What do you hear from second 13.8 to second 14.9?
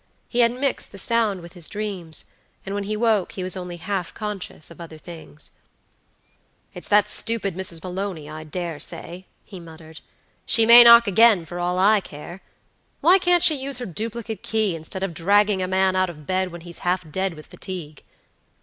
duplicate key,